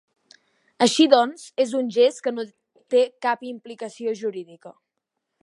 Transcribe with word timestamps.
Així 0.85 1.05
doncs, 1.13 1.43
és 1.65 1.75
un 1.81 1.91
gest 1.97 2.23
que 2.29 2.33
no 2.39 2.47
té 2.95 3.05
cap 3.27 3.45
implicació 3.53 4.17
jurídica. 4.25 4.75